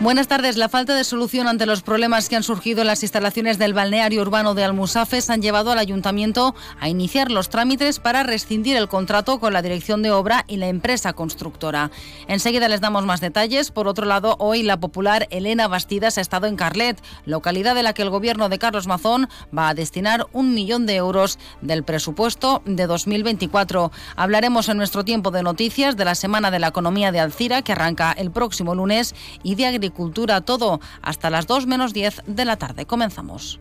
Buenas 0.00 0.28
tardes. 0.28 0.56
La 0.56 0.68
falta 0.68 0.94
de 0.94 1.02
solución 1.02 1.48
ante 1.48 1.66
los 1.66 1.82
problemas 1.82 2.28
que 2.28 2.36
han 2.36 2.44
surgido 2.44 2.82
en 2.82 2.86
las 2.86 3.02
instalaciones 3.02 3.58
del 3.58 3.74
balneario 3.74 4.22
urbano 4.22 4.54
de 4.54 4.62
Almusafes 4.62 5.28
han 5.28 5.42
llevado 5.42 5.72
al 5.72 5.78
ayuntamiento 5.80 6.54
a 6.78 6.88
iniciar 6.88 7.32
los 7.32 7.48
trámites 7.48 7.98
para 7.98 8.22
rescindir 8.22 8.76
el 8.76 8.86
contrato 8.86 9.40
con 9.40 9.52
la 9.52 9.60
dirección 9.60 10.00
de 10.02 10.12
obra 10.12 10.44
y 10.46 10.58
la 10.58 10.68
empresa 10.68 11.14
constructora. 11.14 11.90
Enseguida 12.28 12.68
les 12.68 12.80
damos 12.80 13.06
más 13.06 13.20
detalles. 13.20 13.72
Por 13.72 13.88
otro 13.88 14.06
lado, 14.06 14.36
hoy 14.38 14.62
la 14.62 14.78
popular 14.78 15.26
Elena 15.30 15.66
Bastidas 15.66 16.16
ha 16.16 16.20
estado 16.20 16.46
en 16.46 16.54
Carlet, 16.54 17.02
localidad 17.24 17.74
de 17.74 17.82
la 17.82 17.92
que 17.92 18.02
el 18.02 18.10
gobierno 18.10 18.48
de 18.48 18.60
Carlos 18.60 18.86
Mazón 18.86 19.28
va 19.56 19.68
a 19.68 19.74
destinar 19.74 20.28
un 20.32 20.54
millón 20.54 20.86
de 20.86 20.94
euros 20.94 21.40
del 21.60 21.82
presupuesto 21.82 22.62
de 22.66 22.86
2024. 22.86 23.90
Hablaremos 24.14 24.68
en 24.68 24.76
nuestro 24.76 25.04
tiempo 25.04 25.32
de 25.32 25.42
noticias 25.42 25.96
de 25.96 26.04
la 26.04 26.14
Semana 26.14 26.52
de 26.52 26.60
la 26.60 26.68
Economía 26.68 27.10
de 27.10 27.18
Alcira, 27.18 27.62
que 27.62 27.72
arranca 27.72 28.12
el 28.12 28.30
próximo 28.30 28.76
lunes, 28.76 29.16
y 29.42 29.56
de 29.56 29.66
agricultura 29.66 29.88
cultura 29.98 30.40
todo 30.42 30.78
hasta 31.02 31.28
las 31.28 31.48
2 31.48 31.66
menos 31.66 31.92
10 31.92 32.22
de 32.26 32.44
la 32.44 32.56
tarde. 32.56 32.86
Comenzamos. 32.86 33.58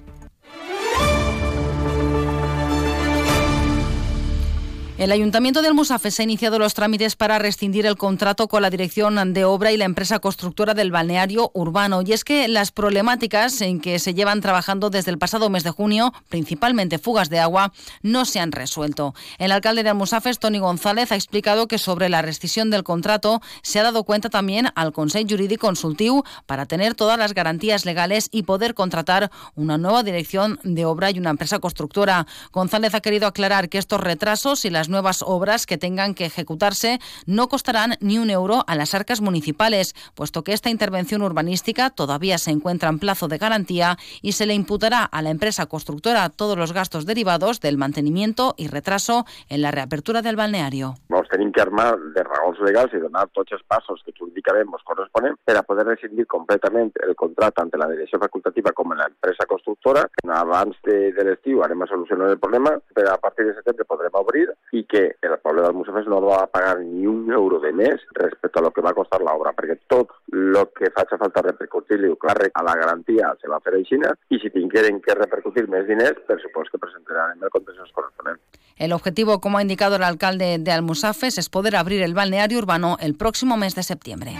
El 4.97 5.11
Ayuntamiento 5.11 5.61
de 5.61 5.67
Almusafes 5.67 6.19
ha 6.19 6.23
iniciado 6.23 6.57
los 6.57 6.73
trámites 6.73 7.15
para 7.15 7.37
rescindir 7.37 7.85
el 7.85 7.97
contrato 7.97 8.47
con 8.47 8.63
la 8.63 8.71
dirección 8.71 9.31
de 9.31 9.45
obra 9.45 9.71
y 9.71 9.77
la 9.77 9.85
empresa 9.85 10.17
constructora 10.17 10.73
del 10.73 10.89
balneario 10.89 11.51
urbano. 11.53 12.01
Y 12.03 12.13
es 12.13 12.23
que 12.23 12.47
las 12.47 12.71
problemáticas 12.71 13.61
en 13.61 13.79
que 13.79 13.99
se 13.99 14.15
llevan 14.15 14.41
trabajando 14.41 14.89
desde 14.89 15.11
el 15.11 15.19
pasado 15.19 15.51
mes 15.51 15.63
de 15.63 15.69
junio, 15.69 16.15
principalmente 16.29 16.97
fugas 16.97 17.29
de 17.29 17.37
agua, 17.37 17.73
no 18.01 18.25
se 18.25 18.39
han 18.39 18.51
resuelto. 18.51 19.13
El 19.37 19.51
alcalde 19.51 19.83
de 19.83 19.89
Almusafes, 19.89 20.39
Tony 20.39 20.57
González, 20.57 21.11
ha 21.11 21.15
explicado 21.15 21.67
que 21.67 21.77
sobre 21.77 22.09
la 22.09 22.23
rescisión 22.23 22.71
del 22.71 22.83
contrato 22.83 23.39
se 23.61 23.79
ha 23.79 23.83
dado 23.83 24.03
cuenta 24.03 24.31
también 24.31 24.69
al 24.73 24.93
Consejo 24.93 25.27
Jurídico 25.29 25.67
Consultivo 25.67 26.25
para 26.47 26.65
tener 26.65 26.95
todas 26.95 27.19
las 27.19 27.35
garantías 27.35 27.85
legales 27.85 28.29
y 28.31 28.43
poder 28.43 28.73
contratar 28.73 29.29
una 29.53 29.77
nueva 29.77 30.01
dirección 30.01 30.59
de 30.63 30.85
obra 30.85 31.11
y 31.11 31.19
una 31.19 31.29
empresa 31.29 31.59
constructora. 31.59 32.25
González 32.51 32.95
ha 32.95 33.01
querido 33.01 33.27
aclarar 33.27 33.69
que 33.69 33.77
estos 33.77 34.01
retrasos 34.01 34.65
y 34.65 34.71
las 34.71 34.86
nuevas 34.89 35.23
obras 35.25 35.65
que 35.65 35.77
tengan 35.77 36.13
que 36.13 36.25
ejecutarse 36.25 36.99
no 37.25 37.47
costarán 37.47 37.95
ni 37.99 38.17
un 38.17 38.29
euro 38.29 38.63
a 38.67 38.75
las 38.75 38.93
arcas 38.93 39.21
municipales, 39.21 39.95
puesto 40.15 40.43
que 40.43 40.53
esta 40.53 40.69
intervención 40.69 41.21
urbanística 41.21 41.89
todavía 41.89 42.37
se 42.37 42.51
encuentra 42.51 42.89
en 42.89 42.99
plazo 42.99 43.27
de 43.27 43.37
garantía 43.37 43.97
y 44.21 44.33
se 44.33 44.45
le 44.45 44.53
imputará 44.53 45.03
a 45.03 45.21
la 45.21 45.29
empresa 45.29 45.65
constructora 45.65 46.29
todos 46.29 46.57
los 46.57 46.73
gastos 46.73 47.05
derivados 47.05 47.59
del 47.59 47.77
mantenimiento 47.77 48.55
y 48.57 48.67
retraso 48.67 49.25
en 49.49 49.61
la 49.61 49.71
reapertura 49.71 50.21
del 50.21 50.35
balneario. 50.35 50.95
Vamos 51.09 51.27
tenim 51.29 51.51
que 51.51 51.61
armar 51.61 51.97
de 52.15 52.23
raons 52.23 52.59
legals 52.65 52.93
i 52.93 53.01
donar 53.01 53.27
tots 53.35 53.53
els 53.55 53.63
passos 53.69 54.01
que 54.05 54.13
jurídicament 54.17 54.71
ens 54.71 54.85
corresponen 54.87 55.37
per 55.45 55.57
a 55.59 55.63
poder 55.67 55.85
rescindir 55.87 56.25
completament 56.25 56.91
el 57.05 57.15
contracte 57.15 57.61
ante 57.61 57.77
la 57.77 57.89
direcció 57.91 58.19
facultativa 58.19 58.73
com 58.77 58.93
en 58.93 59.01
l'empresa 59.03 59.47
constructora. 59.49 60.07
Abans 60.37 60.77
de, 60.87 61.11
de 61.15 61.25
l'estiu 61.27 61.63
anem 61.65 61.83
a 61.83 61.89
solucionar 61.91 62.31
el 62.33 62.41
problema, 62.41 62.75
però 62.95 63.13
a 63.13 63.21
partir 63.21 63.47
de 63.47 63.55
setembre 63.57 63.87
podrem 63.89 64.17
obrir 64.17 64.47
i 64.77 64.85
que 64.85 65.03
el 65.21 65.37
poble 65.41 65.63
del 65.65 65.73
Musafes 65.73 66.07
no 66.11 66.21
va 66.21 66.43
a 66.43 66.51
pagar 66.51 66.79
ni 66.81 67.07
un 67.07 67.31
euro 67.31 67.59
de 67.63 67.71
més 67.73 68.03
respecte 68.19 68.59
a 68.59 68.65
lo 68.65 68.71
que 68.75 68.83
va 68.85 68.93
costar 68.97 69.21
l'obra, 69.23 69.55
perquè 69.57 69.79
tot 69.89 70.13
el 70.33 70.59
que 70.77 70.91
faci 70.95 71.17
falta 71.21 71.45
repercutir-li 71.47 72.13
càrrec 72.21 72.53
a 72.53 72.65
la 72.67 72.75
garantia 72.77 73.33
se 73.41 73.49
va 73.49 73.61
fer 73.63 73.77
així 73.77 73.97
i 73.97 74.37
si 74.41 74.51
tingueren 74.53 74.99
que 75.01 75.15
repercutir 75.15 75.67
més 75.71 75.87
diners, 75.87 76.19
per 76.27 76.37
supost 76.41 76.71
que 76.71 76.81
presentaran 76.81 77.41
el 77.41 77.49
contenciós 77.49 77.91
corresponent. 77.95 78.39
El 78.77 78.93
objetivo, 78.93 79.39
como 79.41 79.57
ha 79.57 79.61
indicado 79.61 79.95
el 79.95 80.03
alcalde 80.03 80.57
de 80.59 80.71
Almusafes, 80.71 81.37
es 81.37 81.49
poder 81.49 81.75
abrir 81.75 82.03
el 82.03 82.13
balneario 82.13 82.59
urbano 82.59 82.97
el 82.99 83.15
próximo 83.15 83.57
mes 83.57 83.73
de 83.75 83.83
septiembre. 83.83 84.35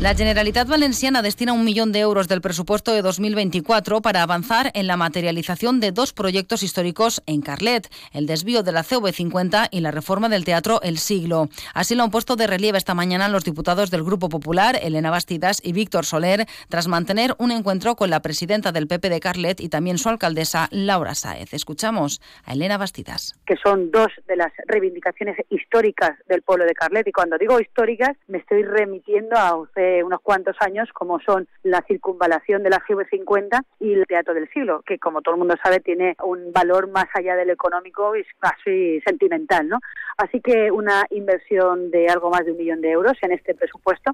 La 0.00 0.14
Generalitat 0.14 0.68
Valenciana 0.68 1.22
destina 1.22 1.52
un 1.52 1.64
millón 1.64 1.92
de 1.92 2.00
euros 2.00 2.28
del 2.28 2.42
presupuesto 2.42 2.92
de 2.92 3.00
2024 3.00 4.02
para 4.02 4.22
avanzar 4.22 4.70
en 4.74 4.86
la 4.86 4.98
materialización 4.98 5.80
de 5.80 5.92
dos 5.92 6.12
proyectos 6.12 6.62
históricos 6.62 7.22
en 7.26 7.40
Carlet, 7.40 7.88
el 8.12 8.26
desvío 8.26 8.62
de 8.62 8.72
la 8.72 8.82
CV50 8.82 9.68
y 9.70 9.80
la 9.80 9.92
reforma 9.92 10.28
del 10.28 10.44
Teatro 10.44 10.82
El 10.82 10.98
Siglo. 10.98 11.48
Así 11.72 11.94
lo 11.94 12.02
han 12.02 12.10
puesto 12.10 12.36
de 12.36 12.46
relieve 12.46 12.76
esta 12.76 12.92
mañana 12.92 13.28
los 13.28 13.44
diputados 13.44 13.90
del 13.90 14.02
Grupo 14.02 14.28
Popular, 14.28 14.78
Elena 14.82 15.10
Bastidas 15.10 15.60
y 15.64 15.72
Víctor 15.72 16.04
Soler, 16.04 16.44
tras 16.68 16.88
mantener 16.88 17.34
un 17.38 17.52
encuentro 17.52 17.94
con 17.94 18.10
la 18.10 18.20
presidenta 18.20 18.72
del 18.72 18.88
PP 18.88 19.08
de 19.08 19.20
Carlet 19.20 19.60
y 19.60 19.70
también 19.70 19.96
su 19.96 20.08
alcaldesa, 20.08 20.68
Laura 20.70 21.14
Sáez. 21.14 21.54
Escuchamos 21.54 22.20
a 22.44 22.52
Elena 22.52 22.76
Bastidas. 22.76 23.40
Que 23.46 23.56
son 23.56 23.90
dos 23.90 24.08
de 24.26 24.36
las 24.36 24.52
reivindicaciones 24.66 25.36
históricas 25.48 26.18
del 26.28 26.42
pueblo 26.42 26.66
de 26.66 26.74
Carlet 26.74 27.06
y 27.06 27.12
cuando 27.12 27.38
digo 27.38 27.58
históricas 27.58 28.16
me 28.26 28.38
estoy 28.38 28.64
remitiendo 28.64 29.36
a 29.38 29.56
unos 30.04 30.20
cuantos 30.20 30.56
años, 30.60 30.88
como 30.92 31.20
son 31.20 31.48
la 31.62 31.82
circunvalación 31.86 32.62
de 32.62 32.70
la 32.70 32.80
GB50 32.80 33.62
y 33.80 33.94
el 33.94 34.06
Teatro 34.06 34.34
del 34.34 34.48
Siglo, 34.50 34.82
que 34.86 34.98
como 34.98 35.22
todo 35.22 35.34
el 35.34 35.38
mundo 35.38 35.54
sabe 35.62 35.80
tiene 35.80 36.16
un 36.24 36.52
valor 36.52 36.88
más 36.88 37.06
allá 37.14 37.36
del 37.36 37.50
económico 37.50 38.16
y 38.16 38.24
casi 38.38 39.00
sentimental. 39.00 39.68
¿no? 39.68 39.78
Así 40.16 40.40
que 40.40 40.70
una 40.70 41.04
inversión 41.10 41.90
de 41.90 42.08
algo 42.08 42.30
más 42.30 42.44
de 42.44 42.52
un 42.52 42.58
millón 42.58 42.80
de 42.80 42.90
euros 42.90 43.14
en 43.22 43.32
este 43.32 43.54
presupuesto. 43.54 44.12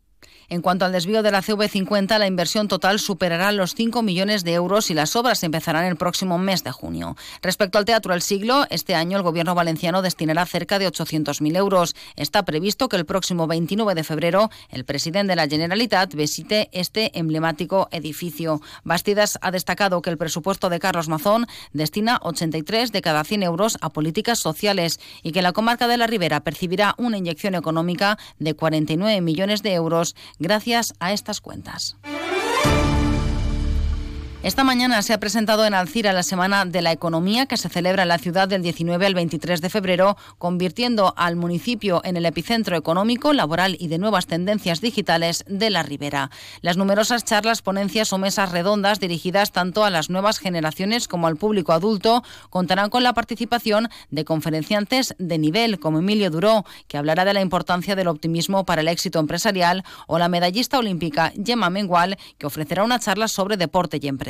En 0.49 0.63
cuanto 0.63 0.85
al 0.85 0.93
desvío 0.93 1.23
de 1.23 1.31
la 1.31 1.43
CV50, 1.43 2.19
la 2.19 2.27
inversión 2.27 2.69
total 2.69 2.99
superará 2.99 3.53
los 3.53 3.75
5 3.75 4.03
millones 4.03 4.45
de 4.45 4.55
euros 4.55 4.91
y 4.91 4.95
las 4.95 5.15
obras 5.15 5.43
empezarán 5.45 5.85
el 5.85 5.97
próximo 5.97 6.39
mes 6.39 6.65
de 6.65 6.73
junio. 6.73 7.17
Respecto 7.43 7.79
al 7.79 7.85
Teatro 7.85 8.13
del 8.13 8.23
Siglo, 8.23 8.65
este 8.71 8.95
año 8.95 9.17
el 9.17 9.23
Gobierno 9.23 9.55
valenciano 9.55 10.03
destinará 10.03 10.47
cerca 10.47 10.79
de 10.79 10.89
800.000 10.89 11.57
euros. 11.57 11.95
Está 12.17 12.45
previsto 12.45 12.89
que 12.89 12.97
el 12.97 13.07
próximo 13.07 13.47
29 13.47 13.95
de 13.95 14.05
febrero 14.05 14.51
el 14.71 14.85
presidente 14.85 15.33
de 15.33 15.37
la 15.37 15.43
Generalitat 15.43 15.60
visite 16.15 16.69
este 16.73 17.19
emblemático 17.19 17.89
edificio. 17.91 18.61
Bastidas 18.85 19.39
ha 19.43 19.51
destacado 19.51 20.03
que 20.03 20.11
el 20.11 20.19
presupuesto 20.19 20.69
de 20.69 20.79
Carlos 20.79 21.09
Mazón 21.09 21.47
destina 21.73 22.19
83 22.23 22.93
de 22.93 23.03
cada 23.03 23.25
100 23.25 23.43
euros 23.43 23.79
a 23.81 23.91
políticas 23.91 24.39
sociales 24.39 25.01
y 25.23 25.33
que 25.33 25.43
la 25.43 25.53
comarca 25.53 25.89
de 25.89 25.97
la 25.97 26.07
Ribera 26.07 26.41
percibirá 26.41 26.95
una 26.99 27.19
inyección 27.19 27.55
económica 27.55 28.19
de 28.39 28.55
49 28.55 29.21
millones 29.21 29.63
de 29.63 29.75
euros 29.75 30.15
gracias 30.39 30.95
a 31.01 31.13
estas 31.13 31.41
cuentas. 31.41 31.97
Esta 34.43 34.65
mañana 34.65 35.03
se 35.03 35.13
ha 35.13 35.21
presentado 35.21 35.67
en 35.67 35.75
Alcira 35.75 36.15
la 36.15 36.23
Semana 36.23 36.65
de 36.65 36.81
la 36.81 36.93
Economía 36.93 37.45
que 37.45 37.59
se 37.59 37.69
celebra 37.69 38.05
en 38.05 38.09
la 38.09 38.17
ciudad 38.17 38.49
del 38.49 38.63
19 38.63 39.05
al 39.05 39.13
23 39.13 39.61
de 39.61 39.69
febrero, 39.69 40.17
convirtiendo 40.39 41.13
al 41.19 41.37
municipio 41.37 42.01
en 42.05 42.17
el 42.17 42.25
epicentro 42.25 42.75
económico, 42.75 43.35
laboral 43.35 43.77
y 43.79 43.89
de 43.89 43.99
nuevas 43.99 44.27
tendencias 44.27 44.81
digitales 44.81 45.45
de 45.47 45.69
la 45.69 45.83
Ribera. 45.83 46.31
Las 46.63 46.79
numerosas 46.79 47.27
charlas, 47.27 47.61
ponencias 47.61 48.15
o 48.15 48.19
mesas 48.19 48.51
redondas 48.51 48.99
dirigidas 48.99 49.53
tanto 49.53 49.85
a 49.85 49.91
las 49.91 50.09
nuevas 50.09 50.39
generaciones 50.39 51.07
como 51.07 51.27
al 51.27 51.37
público 51.37 51.75
adulto 51.75 52.25
contarán 52.49 52.89
con 52.89 53.03
la 53.03 53.13
participación 53.13 53.91
de 54.09 54.25
conferenciantes 54.25 55.15
de 55.19 55.37
nivel 55.37 55.79
como 55.81 55.99
Emilio 55.99 56.31
Duró, 56.31 56.65
que 56.89 56.97
hablará 56.97 57.27
de 57.27 57.35
la 57.35 57.43
importancia 57.43 57.95
del 57.95 58.09
optimismo 58.09 58.65
para 58.65 58.81
el 58.81 58.89
éxito 58.89 59.19
empresarial, 59.19 59.85
o 60.07 60.19
la 60.19 60.31
medallista 60.31 60.79
olímpica 60.79 61.31
Gemma 61.45 61.69
Mengual, 61.69 62.17
que 62.39 62.47
ofrecerá 62.47 62.85
una 62.85 62.99
charla 62.99 63.29
sobre 63.29 63.59
deporte 63.59 63.99
y 64.01 64.09
empresa. 64.09 64.30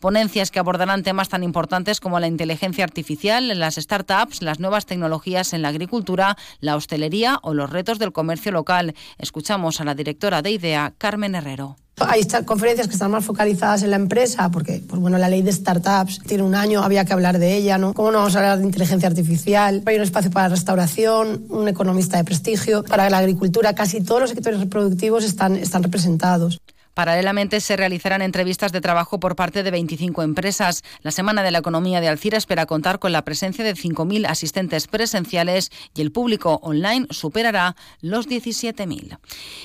Ponencias 0.00 0.50
que 0.50 0.58
abordarán 0.58 1.02
temas 1.02 1.28
tan 1.28 1.42
importantes 1.42 2.00
como 2.00 2.20
la 2.20 2.26
inteligencia 2.26 2.84
artificial, 2.84 3.58
las 3.58 3.76
startups, 3.76 4.42
las 4.42 4.60
nuevas 4.60 4.86
tecnologías 4.86 5.52
en 5.52 5.62
la 5.62 5.68
agricultura, 5.68 6.36
la 6.60 6.76
hostelería 6.76 7.38
o 7.42 7.54
los 7.54 7.70
retos 7.70 7.98
del 7.98 8.12
comercio 8.12 8.52
local. 8.52 8.94
Escuchamos 9.18 9.80
a 9.80 9.84
la 9.84 9.94
directora 9.94 10.42
de 10.42 10.52
IDEA, 10.52 10.94
Carmen 10.98 11.34
Herrero. 11.34 11.76
Hay 12.00 12.26
conferencias 12.44 12.88
que 12.88 12.94
están 12.94 13.12
más 13.12 13.24
focalizadas 13.24 13.84
en 13.84 13.90
la 13.90 13.96
empresa, 13.96 14.50
porque 14.50 14.82
pues 14.86 15.00
bueno, 15.00 15.16
la 15.16 15.28
ley 15.28 15.42
de 15.42 15.52
startups 15.52 16.18
tiene 16.26 16.42
un 16.42 16.56
año, 16.56 16.82
había 16.82 17.04
que 17.04 17.12
hablar 17.12 17.38
de 17.38 17.54
ella, 17.54 17.78
¿no? 17.78 17.94
¿Cómo 17.94 18.10
no 18.10 18.18
vamos 18.18 18.34
a 18.34 18.40
hablar 18.40 18.58
de 18.58 18.64
inteligencia 18.64 19.08
artificial? 19.08 19.80
Hay 19.86 19.96
un 19.96 20.02
espacio 20.02 20.30
para 20.32 20.48
restauración, 20.48 21.44
un 21.50 21.68
economista 21.68 22.16
de 22.16 22.24
prestigio, 22.24 22.82
para 22.82 23.08
la 23.10 23.18
agricultura, 23.18 23.74
casi 23.74 24.00
todos 24.00 24.22
los 24.22 24.30
sectores 24.30 24.58
reproductivos 24.58 25.24
están, 25.24 25.54
están 25.54 25.84
representados. 25.84 26.60
Paralelamente 26.94 27.60
se 27.60 27.76
realizarán 27.76 28.22
entrevistas 28.22 28.70
de 28.70 28.80
trabajo 28.80 29.18
por 29.18 29.34
parte 29.34 29.64
de 29.64 29.70
25 29.72 30.22
empresas. 30.22 30.84
La 31.02 31.10
Semana 31.10 31.42
de 31.42 31.50
la 31.50 31.58
Economía 31.58 32.00
de 32.00 32.08
Alcira 32.08 32.38
espera 32.38 32.66
contar 32.66 33.00
con 33.00 33.10
la 33.10 33.24
presencia 33.24 33.64
de 33.64 33.74
5.000 33.74 34.28
asistentes 34.28 34.86
presenciales 34.86 35.72
y 35.94 36.02
el 36.02 36.12
público 36.12 36.60
online 36.62 37.08
superará 37.10 37.74
los 38.00 38.28
17.000. 38.28 39.18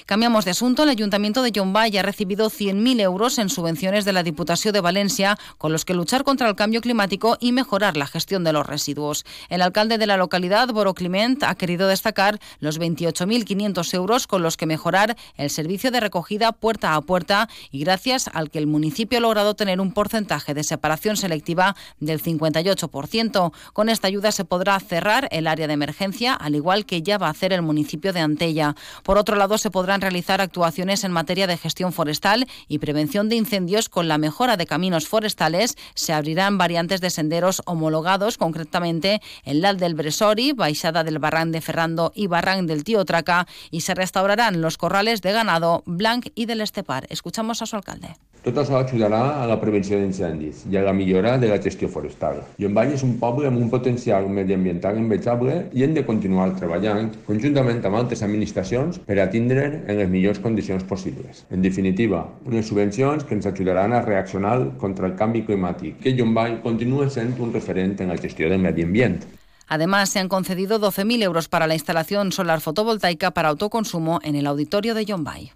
Cambiamos 0.07 0.45
de 0.45 0.51
asunto. 0.51 0.83
El 0.83 0.89
Ayuntamiento 0.89 1.43
de 1.43 1.51
Yombay 1.51 1.95
ha 1.97 2.01
recibido 2.01 2.49
100.000 2.49 2.99
euros 3.01 3.37
en 3.37 3.49
subvenciones 3.49 4.05
de 4.05 4.13
la 4.13 4.23
Diputación 4.23 4.73
de 4.73 4.81
Valencia 4.81 5.37
con 5.59 5.71
los 5.71 5.85
que 5.85 5.93
luchar 5.93 6.23
contra 6.23 6.49
el 6.49 6.55
cambio 6.55 6.81
climático 6.81 7.37
y 7.39 7.51
mejorar 7.51 7.95
la 7.95 8.07
gestión 8.07 8.43
de 8.43 8.53
los 8.53 8.65
residuos. 8.65 9.23
El 9.49 9.61
alcalde 9.61 9.99
de 9.99 10.07
la 10.07 10.17
localidad, 10.17 10.69
Boro 10.69 10.95
Climent, 10.95 11.43
ha 11.43 11.53
querido 11.53 11.87
destacar 11.87 12.39
los 12.59 12.79
28.500 12.79 13.93
euros 13.93 14.25
con 14.25 14.41
los 14.41 14.57
que 14.57 14.65
mejorar 14.65 15.15
el 15.35 15.51
servicio 15.51 15.91
de 15.91 15.99
recogida 15.99 16.51
puerta 16.53 16.95
a 16.95 17.01
puerta 17.01 17.18
puerta 17.19 17.49
y 17.69 17.79
gracias 17.79 18.29
al 18.31 18.49
que 18.49 18.59
el 18.59 18.67
municipio 18.67 19.17
ha 19.17 19.21
logrado 19.21 19.53
tener 19.53 19.81
un 19.81 19.91
porcentaje 19.91 20.53
de 20.53 20.63
separación 20.63 21.17
selectiva 21.17 21.75
del 21.99 22.21
58%. 22.21 23.51
Con 23.73 23.89
esta 23.89 24.07
ayuda 24.07 24.31
se 24.31 24.45
podrá 24.45 24.79
cerrar 24.79 25.27
el 25.31 25.47
área 25.47 25.67
de 25.67 25.73
emergencia, 25.73 26.33
al 26.33 26.55
igual 26.55 26.85
que 26.85 27.01
ya 27.01 27.17
va 27.17 27.27
a 27.27 27.31
hacer 27.31 27.51
el 27.51 27.61
municipio 27.61 28.13
de 28.13 28.21
Antella. 28.21 28.75
Por 29.03 29.17
otro 29.17 29.35
lado, 29.35 29.57
se 29.57 29.69
podrán 29.69 29.99
realizar 29.99 30.39
actuaciones 30.39 31.03
en 31.03 31.11
materia 31.11 31.45
de 31.45 31.57
gestión 31.57 31.91
forestal 31.91 32.47
y 32.69 32.79
prevención 32.79 33.27
de 33.27 33.35
incendios 33.35 33.89
con 33.89 34.07
la 34.07 34.17
mejora 34.17 34.55
de 34.55 34.65
caminos 34.65 35.09
forestales. 35.09 35.75
Se 35.95 36.13
abrirán 36.13 36.57
variantes 36.57 37.01
de 37.01 37.09
senderos 37.09 37.61
homologados, 37.65 38.37
concretamente 38.37 39.21
el 39.43 39.59
Lal 39.59 39.77
del 39.77 39.95
Bresori, 39.95 40.53
Baixada 40.53 41.03
del 41.03 41.19
Barran 41.19 41.51
de 41.51 41.59
Ferrando 41.59 42.13
y 42.15 42.27
Barran 42.27 42.65
del 42.65 42.85
Tío 42.85 43.03
Traca, 43.03 43.45
y 43.71 43.81
se 43.81 43.93
restaurarán 43.93 44.61
los 44.61 44.77
corrales 44.77 45.21
de 45.21 45.33
ganado 45.33 45.83
Blanc 45.85 46.29
y 46.35 46.45
del 46.45 46.61
Estepar. 46.61 47.08
Escuchamos 47.09 47.61
a 47.61 47.65
su 47.65 47.75
alcalde. 47.75 48.15
Tot 48.39 48.55
això 48.61 48.77
ajudarà 48.79 49.41
a 49.41 49.47
la 49.49 49.57
prevenció 49.59 49.97
d'incendis 49.99 50.61
i 50.71 50.77
a 50.79 50.83
la 50.85 50.93
millora 50.95 51.33
de 51.41 51.49
la 51.51 51.57
gestió 51.59 51.89
forestal. 51.91 52.37
Llombany 52.61 52.93
és 52.95 53.03
un 53.03 53.17
poble 53.19 53.49
amb 53.49 53.59
un 53.59 53.67
potencial 53.73 54.29
mediambiental 54.31 54.95
envejable 55.01 55.57
i 55.75 55.83
hem 55.83 55.97
de 55.97 56.05
continuar 56.07 56.53
treballant 56.55 57.09
conjuntament 57.27 57.81
amb 57.83 57.99
altres 57.99 58.23
administracions 58.23 59.01
per 59.09 59.19
a 59.19 59.27
tindre 59.33 59.65
en 59.81 59.99
les 59.99 60.07
millors 60.07 60.39
condicions 60.39 60.85
possibles. 60.87 61.43
En 61.51 61.65
definitiva, 61.65 62.23
unes 62.45 62.71
subvencions 62.71 63.25
que 63.27 63.35
ens 63.35 63.49
ajudaran 63.49 63.91
a 63.91 64.05
reaccionar 64.05 64.77
contra 64.77 65.11
el 65.11 65.17
canvi 65.19 65.43
climàtic, 65.49 65.99
que 65.99 66.15
Llombany 66.15 66.61
continua 66.63 67.09
sent 67.09 67.35
un 67.43 67.51
referent 67.51 67.99
en 67.99 68.13
la 68.13 68.17
gestió 68.17 68.47
del 68.47 68.63
medi 68.63 68.87
ambient. 68.87 69.25
Además, 69.67 70.09
se 70.09 70.19
han 70.19 70.29
concedido 70.29 70.79
12.000 70.79 71.23
euros 71.23 71.47
para 71.47 71.67
la 71.67 71.75
instalación 71.75 72.31
solar 72.31 72.61
fotovoltaica 72.61 73.31
para 73.31 73.49
autoconsumo 73.49 74.19
en 74.23 74.35
el 74.35 74.47
auditorio 74.47 74.95
de 74.95 75.05
Yombay. 75.05 75.51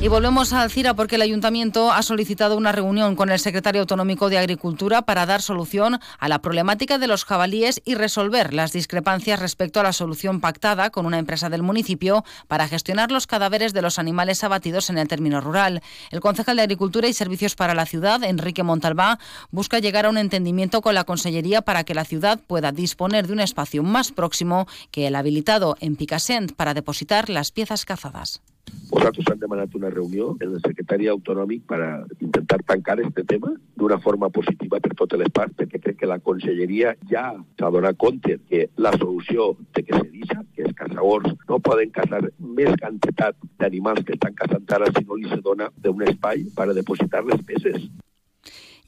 Y 0.00 0.06
volvemos 0.06 0.52
a 0.52 0.62
Alcira 0.62 0.94
porque 0.94 1.16
el 1.16 1.22
ayuntamiento 1.22 1.90
ha 1.90 2.04
solicitado 2.04 2.56
una 2.56 2.70
reunión 2.70 3.16
con 3.16 3.30
el 3.30 3.40
secretario 3.40 3.80
autonómico 3.80 4.28
de 4.28 4.38
Agricultura 4.38 5.02
para 5.02 5.26
dar 5.26 5.42
solución 5.42 5.98
a 6.20 6.28
la 6.28 6.38
problemática 6.38 6.98
de 6.98 7.08
los 7.08 7.24
jabalíes 7.24 7.82
y 7.84 7.96
resolver 7.96 8.54
las 8.54 8.70
discrepancias 8.70 9.40
respecto 9.40 9.80
a 9.80 9.82
la 9.82 9.92
solución 9.92 10.40
pactada 10.40 10.90
con 10.90 11.04
una 11.04 11.18
empresa 11.18 11.50
del 11.50 11.64
municipio 11.64 12.24
para 12.46 12.68
gestionar 12.68 13.10
los 13.10 13.26
cadáveres 13.26 13.72
de 13.72 13.82
los 13.82 13.98
animales 13.98 14.44
abatidos 14.44 14.88
en 14.88 14.98
el 14.98 15.08
término 15.08 15.40
rural. 15.40 15.82
El 16.12 16.20
concejal 16.20 16.58
de 16.58 16.62
Agricultura 16.62 17.08
y 17.08 17.12
Servicios 17.12 17.56
para 17.56 17.74
la 17.74 17.84
Ciudad, 17.84 18.22
Enrique 18.22 18.62
Montalbá, 18.62 19.18
busca 19.50 19.80
llegar 19.80 20.06
a 20.06 20.10
un 20.10 20.18
entendimiento 20.18 20.80
con 20.80 20.94
la 20.94 21.02
Consellería 21.02 21.62
para 21.62 21.82
que 21.82 21.94
la 21.94 22.04
ciudad 22.04 22.38
pueda 22.46 22.70
disponer 22.70 23.26
de 23.26 23.32
un 23.32 23.40
espacio 23.40 23.82
más 23.82 24.12
próximo 24.12 24.68
que 24.92 25.08
el 25.08 25.16
habilitado 25.16 25.76
en 25.80 25.96
Picassent 25.96 26.52
para 26.52 26.72
depositar 26.72 27.28
las 27.28 27.50
piezas 27.50 27.84
cazadas. 27.84 28.42
Nosaltres 28.88 29.28
hem 29.32 29.40
demanat 29.40 29.74
una 29.76 29.90
reunió 29.90 30.30
en 30.40 30.54
el 30.54 30.62
secretari 30.64 31.08
autonòmic 31.12 31.66
per 31.68 31.80
intentar 32.20 32.58
tancar 32.70 32.98
este 33.04 33.24
tema 33.24 33.52
d'una 33.76 33.98
forma 34.00 34.30
positiva 34.30 34.80
per 34.80 34.94
totes 34.96 35.20
les 35.20 35.30
parts, 35.34 35.54
perquè 35.60 35.80
crec 35.84 36.00
que 36.00 36.10
la 36.10 36.18
conselleria 36.18 36.94
ja 37.12 37.26
s'ha 37.60 37.70
donat 37.74 38.00
compte 38.00 38.38
que 38.48 38.64
la 38.76 38.94
solució 38.96 39.52
de 39.76 39.84
que 39.84 39.94
se 39.94 40.08
deixa, 40.10 40.40
que 40.54 40.66
els 40.66 40.74
caçadors 40.80 41.36
no 41.48 41.60
poden 41.60 41.92
caçar 41.94 42.24
més 42.38 42.74
quantitat 42.80 43.36
d'animals 43.60 44.04
que 44.04 44.16
estan 44.16 44.36
caçant 44.42 44.76
ara 44.80 44.92
si 44.96 45.04
no 45.04 45.20
li 45.20 45.28
se 45.28 45.40
dona 45.44 45.70
d'un 45.76 46.04
espai 46.08 46.46
per 46.56 46.72
depositar 46.74 47.24
les 47.28 47.44
peces. 47.52 47.88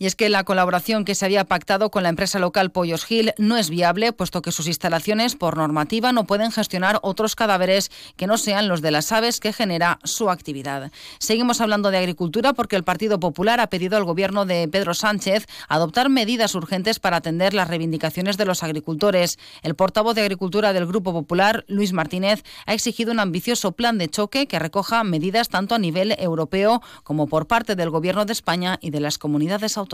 Y 0.03 0.07
es 0.07 0.17
que 0.17 0.31
la 0.31 0.45
colaboración 0.45 1.05
que 1.05 1.15
se 1.15 1.27
había 1.27 1.45
pactado 1.45 1.91
con 1.91 2.03
la 2.03 2.09
empresa 2.09 2.39
local 2.39 2.71
Pollos 2.71 3.05
Gil 3.05 3.35
no 3.37 3.59
es 3.59 3.69
viable, 3.69 4.15
puesto 4.15 4.41
que 4.41 4.51
sus 4.51 4.67
instalaciones, 4.67 5.37
por 5.37 5.59
normativa, 5.59 6.11
no 6.11 6.25
pueden 6.25 6.53
gestionar 6.53 6.99
otros 7.03 7.37
cadáveres 7.37 7.91
que 8.17 8.27
no 8.27 8.39
sean 8.39 8.67
los 8.67 8.81
de 8.81 8.93
las 8.93 9.13
aves 9.13 9.41
que 9.41 9.53
genera 9.53 9.99
su 10.03 10.31
actividad. 10.31 10.91
Seguimos 11.19 11.61
hablando 11.61 11.91
de 11.91 11.99
agricultura 11.99 12.55
porque 12.55 12.77
el 12.77 12.83
Partido 12.83 13.21
Popular 13.21 13.61
ha 13.61 13.67
pedido 13.67 13.99
al 13.99 14.05
gobierno 14.05 14.47
de 14.47 14.67
Pedro 14.69 14.95
Sánchez 14.95 15.47
adoptar 15.69 16.09
medidas 16.09 16.55
urgentes 16.55 16.99
para 16.99 17.19
atender 17.19 17.53
las 17.53 17.69
reivindicaciones 17.69 18.39
de 18.39 18.47
los 18.47 18.63
agricultores. 18.63 19.39
El 19.61 19.75
portavoz 19.75 20.15
de 20.15 20.23
Agricultura 20.23 20.73
del 20.73 20.87
Grupo 20.87 21.13
Popular, 21.13 21.67
Luis 21.69 21.93
Martínez, 21.93 22.43
ha 22.65 22.73
exigido 22.73 23.13
un 23.13 23.21
ambicioso 23.21 23.73
plan 23.73 23.99
de 23.99 24.09
choque 24.09 24.47
que 24.47 24.59
recoja 24.59 25.05
medidas 25.05 25.51
tanto 25.51 25.75
a 25.75 25.79
nivel 25.79 26.17
europeo 26.19 26.81
como 27.05 27.27
por 27.27 27.47
parte 27.47 27.77
del 27.77 27.91
Gobierno 27.91 28.25
de 28.25 28.33
España 28.33 28.79
y 28.81 28.89
de 28.89 29.01
las 29.01 29.19
comunidades 29.19 29.77
autónomas 29.77 29.90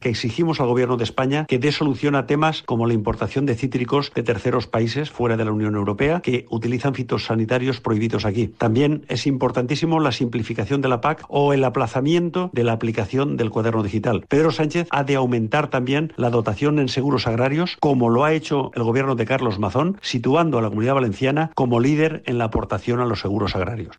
Que 0.00 0.10
exigimos 0.10 0.60
al 0.60 0.68
Gobierno 0.68 0.96
de 0.96 1.04
España 1.04 1.46
que 1.46 1.58
dé 1.58 1.72
solución 1.72 2.14
a 2.14 2.26
temas 2.26 2.62
como 2.62 2.86
la 2.86 2.94
importación 2.94 3.46
de 3.46 3.54
cítricos 3.54 4.12
de 4.14 4.22
terceros 4.22 4.66
países 4.66 5.10
fuera 5.10 5.36
de 5.36 5.44
la 5.44 5.52
Unión 5.52 5.74
Europea 5.74 6.20
que 6.20 6.46
utilizan 6.50 6.94
fitosanitarios 6.94 7.80
prohibidos 7.80 8.24
aquí. 8.24 8.48
También 8.48 9.04
es 9.08 9.26
importantísimo 9.26 10.00
la 10.00 10.12
simplificación 10.12 10.80
de 10.80 10.88
la 10.88 11.00
PAC 11.00 11.24
o 11.28 11.52
el 11.52 11.64
aplazamiento 11.64 12.50
de 12.52 12.64
la 12.64 12.72
aplicación 12.72 13.36
del 13.36 13.50
cuaderno 13.50 13.82
digital. 13.82 14.24
Pedro 14.28 14.50
Sánchez 14.50 14.88
ha 14.90 15.04
de 15.04 15.16
aumentar 15.16 15.68
también 15.68 16.12
la 16.16 16.30
dotación 16.30 16.78
en 16.78 16.88
seguros 16.88 17.26
agrarios, 17.26 17.76
como 17.80 18.10
lo 18.10 18.24
ha 18.24 18.32
hecho 18.32 18.70
el 18.74 18.82
Gobierno 18.82 19.14
de 19.14 19.26
Carlos 19.26 19.58
Mazón, 19.58 19.98
situando 20.02 20.58
a 20.58 20.62
la 20.62 20.68
Comunidad 20.68 20.94
Valenciana 20.94 21.50
como 21.54 21.80
líder 21.80 22.22
en 22.26 22.38
la 22.38 22.44
aportación 22.44 23.00
a 23.00 23.06
los 23.06 23.20
seguros 23.20 23.56
agrarios. 23.56 23.96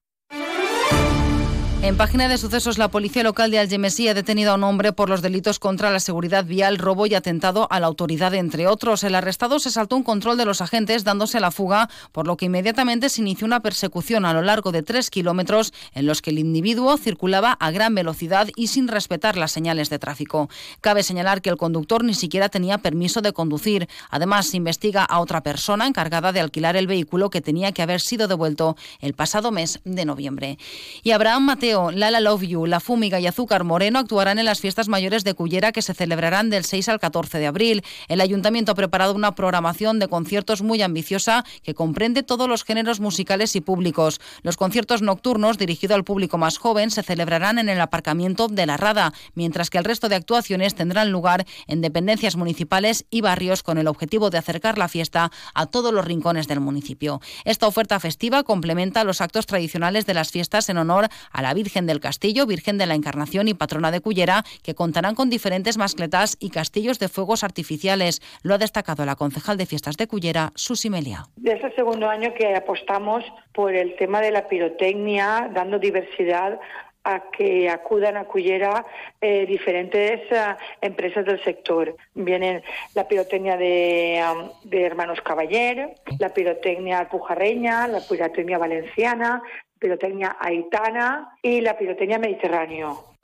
En 1.86 1.98
página 1.98 2.28
de 2.28 2.40
sucesos, 2.40 2.80
la 2.80 2.88
policía 2.88 3.22
local 3.22 3.52
de 3.52 3.60
Algemesí 3.60 4.08
ha 4.08 4.16
detenido 4.16 4.52
a 4.52 4.56
un 4.56 4.64
hombre 4.64 4.92
por 4.92 5.08
los 5.08 5.22
delitos 5.22 5.60
contra 5.60 5.92
la 5.92 6.00
seguridad 6.00 6.44
vial, 6.44 6.80
robo 6.80 7.06
y 7.06 7.14
atentado 7.14 7.68
a 7.70 7.80
la 7.80 7.86
autoridad, 7.86 8.34
entre 8.34 8.66
otros. 8.66 9.04
El 9.04 9.14
arrestado 9.14 9.60
se 9.60 9.70
saltó 9.70 9.96
un 9.96 10.02
control 10.02 10.36
de 10.36 10.46
los 10.46 10.62
agentes 10.62 11.04
dándose 11.04 11.40
la 11.40 11.52
fuga, 11.52 11.88
por 12.12 12.26
lo 12.26 12.38
que 12.38 12.46
inmediatamente 12.46 13.08
se 13.10 13.22
inició 13.22 13.46
una 13.46 13.60
persecución 13.60 14.26
a 14.26 14.34
lo 14.34 14.42
largo 14.42 14.72
de 14.72 14.82
tres 14.82 15.12
kilómetros 15.12 15.74
en 15.94 16.08
los 16.08 16.24
que 16.24 16.32
el 16.32 16.40
individuo 16.40 16.98
circulaba 16.98 17.52
a 17.52 17.70
gran 17.70 17.94
velocidad 17.94 18.48
y 18.56 18.66
sin 18.66 18.88
respetar 18.88 19.38
las 19.38 19.52
señales 19.52 19.92
de 19.92 20.00
tráfico. 20.00 20.50
Cabe 20.82 21.04
señalar 21.04 21.44
que 21.44 21.52
el 21.52 21.58
conductor 21.58 22.04
ni 22.04 22.16
siquiera 22.16 22.50
tenía 22.50 22.80
permiso 22.80 23.22
de 23.22 23.32
conducir. 23.32 23.88
Además, 24.10 24.48
se 24.48 24.58
investiga 24.58 25.04
a 25.04 25.20
otra 25.20 25.44
persona 25.44 25.86
encargada 25.86 26.32
de 26.32 26.40
alquilar 26.40 26.78
el 26.78 26.88
vehículo 26.88 27.30
que 27.30 27.42
tenía 27.42 27.74
que 27.74 27.84
haber 27.84 28.02
sido 28.02 28.28
devuelto 28.28 28.76
el 29.02 29.14
pasado 29.14 29.52
mes 29.52 29.82
de 29.84 30.06
noviembre. 30.06 30.58
Y 31.04 31.12
Abraham 31.12 31.44
Mateo 31.44 31.75
Lala 31.76 32.22
Love 32.22 32.44
You, 32.44 32.66
La 32.66 32.80
Fúmiga 32.80 33.20
y 33.20 33.28
Azúcar 33.28 33.66
Moreno 33.66 34.00
actuarán 34.00 34.40
en 34.40 34.46
las 34.46 34.62
fiestas 34.62 34.88
mayores 34.88 35.24
de 35.24 35.34
Cullera 35.34 35.74
que 35.74 35.82
se 35.82 35.94
celebrarán 35.94 36.50
del 36.50 36.64
6 36.64 36.88
al 36.90 37.00
14 37.00 37.38
de 37.38 37.48
abril. 37.48 37.84
El 38.08 38.22
ayuntamiento 38.22 38.72
ha 38.72 38.76
preparado 38.76 39.14
una 39.14 39.36
programación 39.36 40.00
de 40.00 40.08
conciertos 40.08 40.62
muy 40.62 40.82
ambiciosa 40.82 41.44
que 41.64 41.74
comprende 41.74 42.24
todos 42.24 42.48
los 42.48 42.64
géneros 42.64 43.02
musicales 43.02 43.56
y 43.56 43.62
públicos. 43.62 44.22
Los 44.42 44.56
conciertos 44.56 45.02
nocturnos 45.02 45.58
dirigidos 45.58 45.96
al 45.96 46.06
público 46.06 46.38
más 46.38 46.58
joven 46.58 46.92
se 46.92 47.04
celebrarán 47.04 47.60
en 47.60 47.68
el 47.68 47.82
aparcamiento 47.82 48.48
de 48.48 48.66
la 48.66 48.78
Rada, 48.78 49.14
mientras 49.34 49.70
que 49.70 49.78
el 49.78 49.84
resto 49.84 50.08
de 50.08 50.16
actuaciones 50.16 50.76
tendrán 50.76 51.12
lugar 51.12 51.46
en 51.68 51.82
dependencias 51.82 52.38
municipales 52.38 53.06
y 53.10 53.20
barrios 53.20 53.64
con 53.64 53.78
el 53.78 53.88
objetivo 53.88 54.30
de 54.30 54.38
acercar 54.38 54.78
la 54.78 54.88
fiesta 54.88 55.32
a 55.54 55.66
todos 55.66 55.94
los 55.94 56.06
rincones 56.06 56.48
del 56.48 56.62
municipio. 56.62 57.22
Esta 57.44 57.68
oferta 57.68 58.00
festiva 58.00 58.44
complementa 58.44 59.04
los 59.04 59.20
actos 59.20 59.46
tradicionales 59.46 60.06
de 60.06 60.14
las 60.14 60.32
fiestas 60.32 60.70
en 60.70 60.78
honor 60.78 61.10
a 61.32 61.42
la 61.42 61.54
Virgen 61.66 61.88
del 61.88 62.00
Castillo, 62.00 62.46
Virgen 62.46 62.78
de 62.78 62.86
la 62.86 62.94
Encarnación 62.94 63.48
y 63.48 63.56
patrona 63.56 63.90
de 63.90 64.00
Cullera, 64.00 64.44
que 64.64 64.76
contarán 64.76 65.16
con 65.16 65.32
diferentes 65.32 65.78
mascletas 65.78 66.38
y 66.40 66.52
castillos 66.52 67.00
de 67.00 67.10
fuegos 67.10 67.44
artificiales. 67.44 68.22
Lo 68.44 68.54
ha 68.54 68.60
destacado 68.60 69.04
la 69.04 69.16
concejal 69.16 69.58
de 69.58 69.66
fiestas 69.66 69.98
de 69.98 70.08
Cullera, 70.08 70.52
Susi 70.54 70.92
Melia. 70.92 71.26
Es 71.44 71.64
el 71.64 71.76
segundo 71.76 72.08
año 72.08 72.36
que 72.38 72.56
apostamos 72.56 73.24
por 73.52 73.74
el 73.74 73.96
tema 73.96 74.22
de 74.22 74.30
la 74.30 74.48
pirotecnia, 74.48 75.50
dando 75.56 75.80
diversidad 75.80 76.60
a 77.04 77.30
que 77.32 77.70
acudan 77.70 78.18
a 78.18 78.26
Cullera 78.26 78.86
eh, 79.22 79.46
diferentes 79.46 80.22
uh, 80.32 80.56
empresas 80.82 81.24
del 81.24 81.44
sector. 81.44 81.96
Vienen 82.16 82.64
la 82.96 83.08
pirotecnia 83.08 83.58
de, 83.58 84.24
de 84.64 84.82
Hermanos 84.84 85.22
Caballer, 85.22 85.96
la 86.20 86.30
pirotecnia 86.34 87.08
pujarreña, 87.08 87.88
la 87.88 88.02
pirotecnia 88.02 88.58
valenciana, 88.58 89.44
pirotecnia 89.80 90.38
aitana 90.40 91.38
y 91.42 91.62
la 91.62 91.78
pirotecnia 91.78 92.20
mediterráneo. 92.20 93.16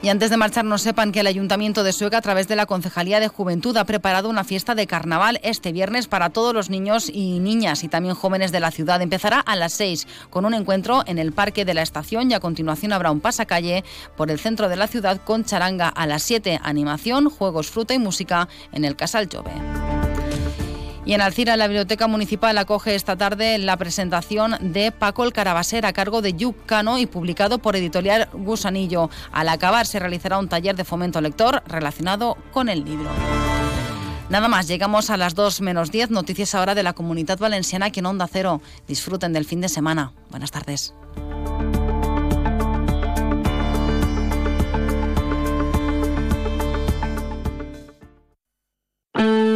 Y 0.00 0.10
antes 0.10 0.30
de 0.30 0.36
marcharnos, 0.36 0.82
sepan 0.82 1.10
que 1.10 1.20
el 1.20 1.26
Ayuntamiento 1.26 1.82
de 1.82 1.92
Sueca, 1.92 2.18
a 2.18 2.22
través 2.22 2.46
de 2.46 2.54
la 2.54 2.66
Concejalía 2.66 3.18
de 3.18 3.26
Juventud, 3.26 3.76
ha 3.76 3.84
preparado 3.84 4.30
una 4.30 4.44
fiesta 4.44 4.76
de 4.76 4.86
carnaval 4.86 5.40
este 5.42 5.72
viernes 5.72 6.06
para 6.06 6.30
todos 6.30 6.54
los 6.54 6.70
niños 6.70 7.10
y 7.12 7.40
niñas 7.40 7.82
y 7.82 7.88
también 7.88 8.14
jóvenes 8.14 8.52
de 8.52 8.60
la 8.60 8.70
ciudad. 8.70 9.02
Empezará 9.02 9.40
a 9.40 9.56
las 9.56 9.72
6 9.72 10.06
con 10.30 10.44
un 10.44 10.54
encuentro 10.54 11.02
en 11.06 11.18
el 11.18 11.32
Parque 11.32 11.64
de 11.64 11.74
la 11.74 11.82
Estación 11.82 12.30
y 12.30 12.34
a 12.34 12.40
continuación 12.40 12.92
habrá 12.92 13.10
un 13.10 13.20
pasacalle 13.20 13.82
por 14.16 14.30
el 14.30 14.38
centro 14.38 14.68
de 14.68 14.76
la 14.76 14.86
ciudad 14.86 15.20
con 15.24 15.44
charanga 15.44 15.88
a 15.88 16.06
las 16.06 16.22
7, 16.22 16.60
animación, 16.62 17.28
juegos, 17.28 17.68
fruta 17.68 17.92
y 17.92 17.98
música 17.98 18.48
en 18.72 18.84
el 18.84 18.94
Casal 18.94 19.28
Jove. 19.30 19.97
Y 21.08 21.14
en 21.14 21.22
Alcira, 21.22 21.56
la 21.56 21.68
Biblioteca 21.68 22.06
Municipal 22.06 22.58
acoge 22.58 22.94
esta 22.94 23.16
tarde 23.16 23.56
la 23.56 23.78
presentación 23.78 24.56
de 24.60 24.92
Paco 24.92 25.24
el 25.24 25.32
Carabaser 25.32 25.86
a 25.86 25.94
cargo 25.94 26.20
de 26.20 26.34
Yuc 26.34 26.66
Cano 26.66 26.98
y 26.98 27.06
publicado 27.06 27.60
por 27.60 27.76
Editorial 27.76 28.28
Gusanillo. 28.34 29.08
Al 29.32 29.48
acabar 29.48 29.86
se 29.86 29.98
realizará 29.98 30.38
un 30.38 30.50
taller 30.50 30.76
de 30.76 30.84
fomento 30.84 31.22
lector 31.22 31.62
relacionado 31.66 32.36
con 32.52 32.68
el 32.68 32.84
libro. 32.84 33.08
Nada 34.28 34.48
más, 34.48 34.68
llegamos 34.68 35.08
a 35.08 35.16
las 35.16 35.34
2 35.34 35.62
menos 35.62 35.90
10. 35.90 36.10
Noticias 36.10 36.54
ahora 36.54 36.74
de 36.74 36.82
la 36.82 36.92
comunidad 36.92 37.38
valenciana 37.38 37.90
que 37.90 38.00
en 38.00 38.06
Onda 38.06 38.28
Cero. 38.30 38.60
Disfruten 38.86 39.32
del 39.32 39.46
fin 39.46 39.62
de 39.62 39.70
semana. 39.70 40.12
Buenas 40.28 40.50
tardes. 40.50 40.92